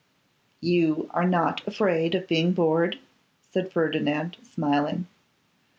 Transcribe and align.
'You 0.61 1.11
are 1.13 1.27
not 1.27 1.61
afraid 1.67 2.15
of 2.15 2.27
being 2.27 2.53
bored,' 2.53 2.97
said 3.51 3.71
Ferdinand, 3.71 4.35
smiling. 4.41 5.05